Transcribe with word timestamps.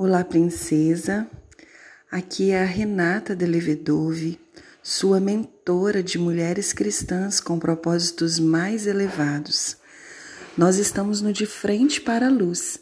Olá, 0.00 0.22
princesa. 0.22 1.28
Aqui 2.08 2.52
é 2.52 2.62
a 2.62 2.64
Renata 2.64 3.34
de 3.34 3.44
Levedove, 3.44 4.38
sua 4.80 5.18
mentora 5.18 6.04
de 6.04 6.16
mulheres 6.18 6.72
cristãs 6.72 7.40
com 7.40 7.58
propósitos 7.58 8.38
mais 8.38 8.86
elevados. 8.86 9.76
Nós 10.56 10.76
estamos 10.76 11.20
no 11.20 11.32
De 11.32 11.46
Frente 11.46 12.00
para 12.00 12.28
a 12.28 12.30
Luz, 12.30 12.78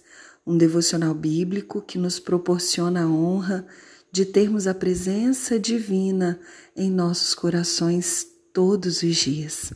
um 0.46 0.58
devocional 0.58 1.14
bíblico 1.14 1.80
que 1.80 1.96
nos 1.96 2.20
proporciona 2.20 3.04
a 3.04 3.08
honra 3.08 3.66
de 4.12 4.26
termos 4.26 4.66
a 4.66 4.74
presença 4.74 5.58
divina 5.58 6.38
em 6.76 6.90
nossos 6.90 7.32
corações 7.32 8.26
todos 8.52 9.02
os 9.02 9.16
dias. 9.16 9.72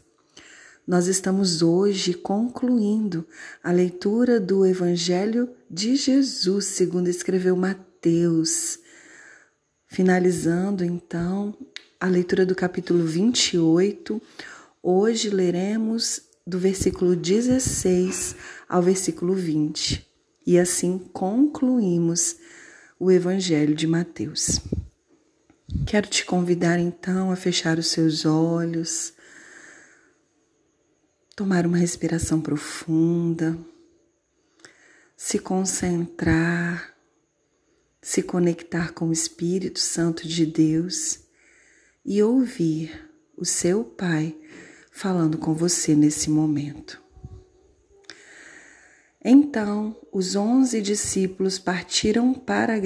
Nós 0.86 1.06
estamos 1.06 1.62
hoje 1.62 2.14
concluindo 2.14 3.26
a 3.62 3.70
leitura 3.70 4.40
do 4.40 4.64
Evangelho 4.64 5.48
de 5.70 5.94
Jesus, 5.94 6.64
segundo 6.64 7.08
escreveu 7.08 7.54
Mateus. 7.54 8.78
Finalizando 9.86 10.84
então 10.84 11.54
a 12.00 12.06
leitura 12.06 12.46
do 12.46 12.54
capítulo 12.54 13.04
28, 13.04 14.20
hoje 14.82 15.28
leremos 15.28 16.22
do 16.46 16.58
versículo 16.58 17.14
16 17.14 18.34
ao 18.68 18.82
versículo 18.82 19.34
20 19.34 20.04
e 20.46 20.58
assim 20.58 20.98
concluímos 21.12 22.36
o 22.98 23.10
Evangelho 23.10 23.74
de 23.74 23.86
Mateus. 23.86 24.60
Quero 25.86 26.08
te 26.08 26.24
convidar 26.24 26.78
então 26.78 27.30
a 27.30 27.36
fechar 27.36 27.78
os 27.78 27.88
seus 27.88 28.24
olhos 28.24 29.12
tomar 31.40 31.66
uma 31.66 31.78
respiração 31.78 32.38
profunda, 32.38 33.56
se 35.16 35.38
concentrar, 35.38 36.94
se 38.02 38.22
conectar 38.22 38.92
com 38.92 39.08
o 39.08 39.12
Espírito 39.12 39.80
Santo 39.80 40.28
de 40.28 40.44
Deus 40.44 41.20
e 42.04 42.22
ouvir 42.22 43.10
o 43.38 43.46
seu 43.46 43.82
Pai 43.82 44.36
falando 44.92 45.38
com 45.38 45.54
você 45.54 45.94
nesse 45.94 46.28
momento. 46.28 47.02
Então, 49.24 49.96
os 50.12 50.36
onze 50.36 50.82
discípulos 50.82 51.58
partiram 51.58 52.34
para 52.34 52.74
a 52.74 52.78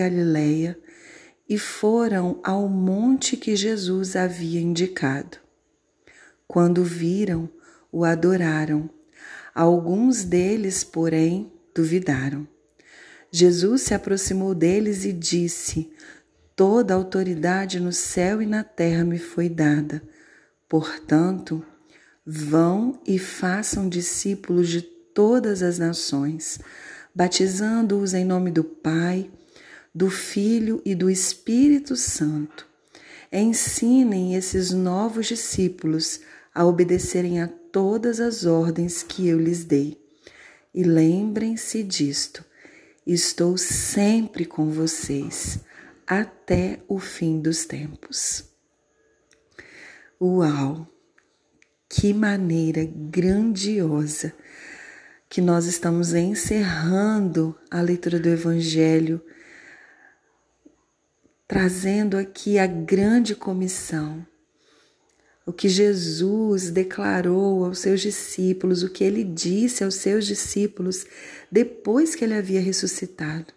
e 1.48 1.58
foram 1.58 2.38
ao 2.44 2.68
monte 2.68 3.36
que 3.36 3.56
Jesus 3.56 4.14
havia 4.14 4.60
indicado. 4.60 5.38
Quando 6.46 6.84
viram 6.84 7.50
o 7.94 8.04
adoraram. 8.04 8.90
Alguns 9.54 10.24
deles, 10.24 10.82
porém, 10.82 11.52
duvidaram. 11.72 12.46
Jesus 13.30 13.82
se 13.82 13.94
aproximou 13.94 14.52
deles 14.52 15.04
e 15.04 15.12
disse: 15.12 15.92
Toda 16.56 16.92
autoridade 16.92 17.78
no 17.78 17.92
céu 17.92 18.42
e 18.42 18.46
na 18.46 18.64
terra 18.64 19.04
me 19.04 19.16
foi 19.16 19.48
dada. 19.48 20.02
Portanto, 20.68 21.64
vão 22.26 23.00
e 23.06 23.16
façam 23.16 23.88
discípulos 23.88 24.68
de 24.68 24.82
todas 24.82 25.62
as 25.62 25.78
nações, 25.78 26.58
batizando-os 27.14 28.12
em 28.12 28.24
nome 28.24 28.50
do 28.50 28.64
Pai, 28.64 29.30
do 29.94 30.10
Filho 30.10 30.82
e 30.84 30.96
do 30.96 31.08
Espírito 31.08 31.94
Santo. 31.94 32.66
Ensinem 33.32 34.34
esses 34.34 34.72
novos 34.72 35.26
discípulos 35.26 36.20
a 36.52 36.64
obedecerem 36.64 37.40
a 37.40 37.48
todas 37.74 38.20
as 38.20 38.46
ordens 38.46 39.02
que 39.02 39.26
eu 39.26 39.36
lhes 39.36 39.64
dei. 39.64 40.00
E 40.72 40.84
lembrem-se 40.84 41.82
disto: 41.82 42.44
estou 43.04 43.58
sempre 43.58 44.44
com 44.44 44.70
vocês 44.70 45.58
até 46.06 46.80
o 46.86 47.00
fim 47.00 47.40
dos 47.40 47.64
tempos. 47.64 48.44
Uau! 50.22 50.86
Que 51.88 52.14
maneira 52.14 52.84
grandiosa 52.84 54.32
que 55.28 55.40
nós 55.40 55.66
estamos 55.66 56.14
encerrando 56.14 57.58
a 57.68 57.80
leitura 57.80 58.20
do 58.20 58.28
Evangelho, 58.28 59.20
trazendo 61.48 62.16
aqui 62.16 62.56
a 62.56 62.68
grande 62.68 63.34
comissão 63.34 64.24
o 65.46 65.52
que 65.52 65.68
Jesus 65.68 66.70
declarou 66.70 67.64
aos 67.64 67.80
seus 67.80 68.00
discípulos, 68.00 68.82
o 68.82 68.88
que 68.88 69.04
ele 69.04 69.22
disse 69.22 69.84
aos 69.84 69.96
seus 69.96 70.26
discípulos 70.26 71.06
depois 71.50 72.14
que 72.14 72.24
ele 72.24 72.34
havia 72.34 72.60
ressuscitado. 72.60 73.52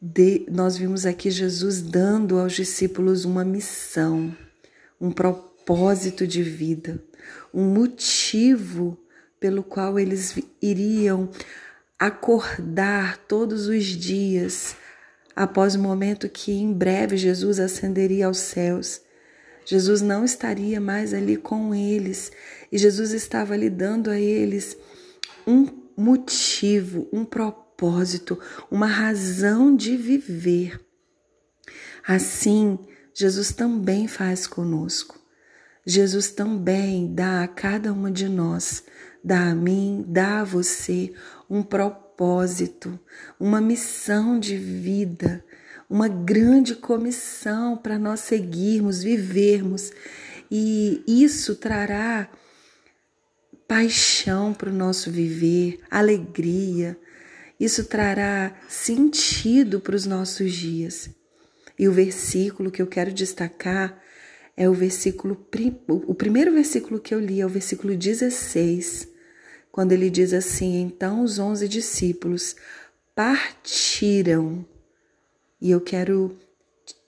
De, 0.00 0.44
nós 0.50 0.76
vimos 0.76 1.06
aqui 1.06 1.30
Jesus 1.30 1.80
dando 1.80 2.38
aos 2.38 2.52
discípulos 2.52 3.24
uma 3.24 3.44
missão, 3.44 4.36
um 5.00 5.10
propósito 5.10 6.26
de 6.26 6.42
vida, 6.42 7.02
um 7.52 7.64
motivo 7.64 8.98
pelo 9.38 9.62
qual 9.62 9.98
eles 9.98 10.36
iriam 10.60 11.30
acordar 11.98 13.18
todos 13.18 13.66
os 13.66 13.84
dias 13.84 14.76
após 15.34 15.74
o 15.74 15.78
momento 15.78 16.28
que 16.28 16.52
em 16.52 16.72
breve 16.72 17.16
Jesus 17.16 17.58
ascenderia 17.60 18.26
aos 18.26 18.38
céus 18.38 19.03
Jesus 19.64 20.02
não 20.02 20.24
estaria 20.24 20.80
mais 20.80 21.14
ali 21.14 21.36
com 21.36 21.74
eles 21.74 22.30
e 22.70 22.78
Jesus 22.78 23.12
estava 23.12 23.56
lhe 23.56 23.70
dando 23.70 24.10
a 24.10 24.18
eles 24.18 24.76
um 25.46 25.66
motivo, 25.96 27.08
um 27.12 27.24
propósito, 27.24 28.38
uma 28.70 28.86
razão 28.86 29.74
de 29.74 29.96
viver. 29.96 30.80
Assim, 32.06 32.78
Jesus 33.14 33.52
também 33.52 34.06
faz 34.06 34.46
conosco. 34.46 35.18
Jesus 35.86 36.30
também 36.30 37.14
dá 37.14 37.42
a 37.42 37.48
cada 37.48 37.92
uma 37.92 38.10
de 38.10 38.28
nós, 38.28 38.84
dá 39.22 39.50
a 39.50 39.54
mim, 39.54 40.04
dá 40.08 40.40
a 40.40 40.44
você 40.44 41.12
um 41.48 41.62
propósito, 41.62 42.98
uma 43.38 43.60
missão 43.60 44.38
de 44.38 44.56
vida 44.56 45.44
uma 45.88 46.08
grande 46.08 46.74
comissão 46.74 47.76
para 47.76 47.98
nós 47.98 48.20
seguirmos, 48.20 49.02
vivermos, 49.02 49.92
e 50.50 51.02
isso 51.06 51.56
trará 51.56 52.28
paixão 53.66 54.52
para 54.52 54.70
o 54.70 54.72
nosso 54.72 55.10
viver, 55.10 55.80
alegria, 55.90 56.98
isso 57.58 57.84
trará 57.84 58.54
sentido 58.68 59.80
para 59.80 59.96
os 59.96 60.06
nossos 60.06 60.52
dias. 60.52 61.10
E 61.78 61.88
o 61.88 61.92
versículo 61.92 62.70
que 62.70 62.82
eu 62.82 62.86
quero 62.86 63.12
destacar 63.12 64.00
é 64.56 64.68
o 64.68 64.74
versículo, 64.74 65.44
o 65.88 66.14
primeiro 66.14 66.52
versículo 66.52 67.00
que 67.00 67.14
eu 67.14 67.18
li 67.18 67.40
é 67.40 67.46
o 67.46 67.48
versículo 67.48 67.96
16, 67.96 69.08
quando 69.72 69.92
ele 69.92 70.08
diz 70.08 70.32
assim: 70.32 70.80
Então 70.80 71.22
os 71.24 71.38
onze 71.38 71.66
discípulos 71.66 72.54
partiram 73.14 74.64
e 75.64 75.70
eu 75.70 75.80
quero 75.80 76.36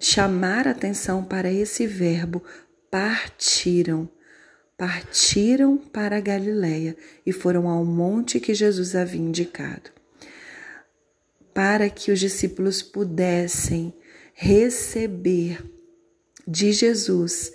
chamar 0.01 0.67
atenção 0.67 1.23
para 1.23 1.53
esse 1.53 1.87
verbo 1.87 2.43
partiram. 2.91 4.09
Partiram 4.79 5.77
para 5.77 6.21
Galiléia 6.21 6.97
e 7.25 7.33
foram 7.33 7.69
ao 7.69 7.85
monte 7.85 8.41
que 8.41 8.55
Jesus 8.55 8.97
havia 8.97 9.21
indicado. 9.21 9.91
Para 11.53 11.91
que 11.91 12.11
os 12.11 12.19
discípulos 12.19 12.83
pudessem 12.83 13.95
receber 14.33 15.63
de 16.49 16.73
Jesus 16.73 17.53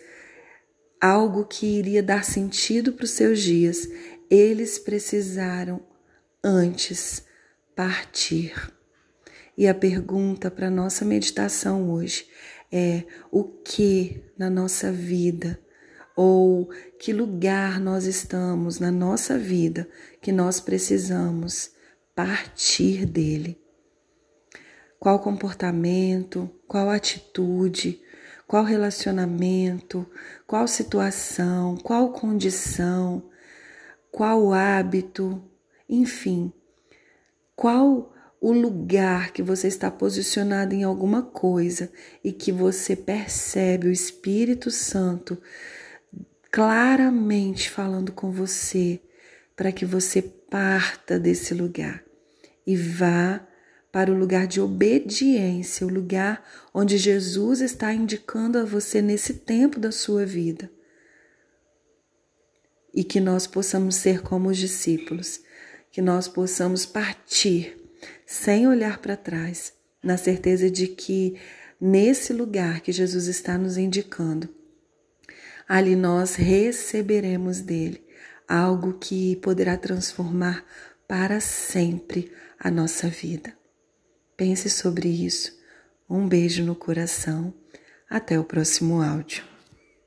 algo 1.00 1.46
que 1.46 1.66
iria 1.66 2.04
dar 2.04 2.24
sentido 2.24 2.94
para 2.94 3.06
os 3.06 3.12
seus 3.12 3.40
dias, 3.40 3.88
eles 4.30 4.78
precisaram 4.78 5.82
antes 6.44 7.24
partir. 7.76 8.54
E 9.58 9.68
a 9.68 9.74
pergunta 9.74 10.50
para 10.50 10.70
nossa 10.70 11.04
meditação 11.04 11.92
hoje 11.92 12.26
é: 12.72 13.04
o 13.32 13.44
que 13.44 14.24
na 14.38 14.50
nossa 14.50 14.92
vida 14.92 15.60
ou 16.16 16.70
que 17.00 17.14
lugar 17.14 17.80
nós 17.80 18.06
estamos 18.06 18.80
na 18.80 18.92
nossa 18.92 19.38
vida 19.38 19.88
que 20.22 20.32
nós 20.32 20.60
precisamos 20.60 21.72
partir 22.16 23.06
dele? 23.06 23.60
Qual 25.00 25.20
comportamento, 25.20 26.50
qual 26.68 26.90
atitude, 26.90 28.02
qual 28.48 28.64
relacionamento, 28.64 30.06
qual 30.46 30.68
situação, 30.68 31.76
qual 31.78 32.12
condição, 32.12 33.30
qual 34.12 34.54
hábito, 34.54 35.44
enfim, 35.90 36.54
qual 37.56 38.11
o 38.42 38.52
lugar 38.52 39.32
que 39.32 39.44
você 39.44 39.68
está 39.68 39.92
posicionado 39.92 40.74
em 40.74 40.84
alguma 40.84 41.22
coisa 41.22 41.92
e 42.24 42.32
que 42.32 42.52
você 42.52 42.96
percebe 42.96 43.88
o 43.88 43.92
Espírito 43.92 44.72
Santo 44.72 45.38
claramente 46.52 47.70
falando 47.70 48.12
com 48.12 48.32
você 48.32 49.00
para 49.56 49.72
que 49.72 49.86
você 49.86 50.24
parta 50.24 51.20
desse 51.20 51.54
lugar 51.54 52.04
e 52.66 52.76
vá 52.76 53.48
para 53.92 54.12
o 54.12 54.18
lugar 54.18 54.48
de 54.48 54.60
obediência, 54.60 55.86
o 55.86 55.90
lugar 55.90 56.44
onde 56.74 56.98
Jesus 56.98 57.62
está 57.62 57.94
indicando 57.94 58.58
a 58.58 58.64
você 58.64 59.02
nesse 59.02 59.36
tempo 59.36 59.80
da 59.80 59.92
sua 59.92 60.26
vida. 60.26 60.72
E 62.94 63.04
que 63.04 63.20
nós 63.20 63.46
possamos 63.46 63.96
ser 63.96 64.22
como 64.22 64.50
os 64.50 64.58
discípulos, 64.58 65.42
que 65.92 66.02
nós 66.02 66.28
possamos 66.28 66.86
partir 66.86 67.81
sem 68.26 68.68
olhar 68.68 69.00
para 69.00 69.18
trás, 69.18 69.74
na 70.04 70.18
certeza 70.18 70.70
de 70.70 70.88
que 70.88 71.36
nesse 71.80 72.34
lugar 72.34 72.82
que 72.82 72.92
Jesus 72.92 73.28
está 73.28 73.58
nos 73.58 73.78
indicando, 73.78 74.50
ali 75.68 75.96
nós 75.96 76.36
receberemos 76.36 77.62
dele 77.62 78.04
algo 78.48 78.94
que 78.94 79.38
poderá 79.38 79.78
transformar 79.78 80.66
para 81.08 81.40
sempre 81.40 82.32
a 82.60 82.70
nossa 82.70 83.08
vida. 83.08 83.54
Pense 84.36 84.70
sobre 84.70 85.08
isso. 85.08 85.60
Um 86.10 86.28
beijo 86.28 86.64
no 86.64 86.76
coração. 86.76 87.54
Até 88.10 88.38
o 88.38 88.44
próximo 88.44 89.02
áudio. 89.02 89.51